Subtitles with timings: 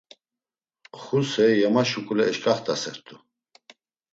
[1.01, 3.15] Xuse yema şuǩule eşǩaxt̆asert̆u.